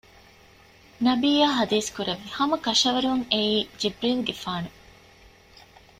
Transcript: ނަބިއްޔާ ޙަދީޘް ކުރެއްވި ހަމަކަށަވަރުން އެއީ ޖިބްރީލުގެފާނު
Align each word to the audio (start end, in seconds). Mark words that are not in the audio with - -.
ނަބިއްޔާ 1.05 1.47
ޙަދީޘް 1.57 1.89
ކުރެއްވި 1.95 2.29
ހަމަކަށަވަރުން 2.37 3.23
އެއީ 3.31 3.55
ޖިބްރީލުގެފާނު 3.81 4.69